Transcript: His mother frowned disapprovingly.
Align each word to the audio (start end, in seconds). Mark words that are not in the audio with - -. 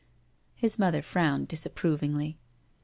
His 0.55 0.79
mother 0.79 1.03
frowned 1.03 1.47
disapprovingly. 1.47 2.39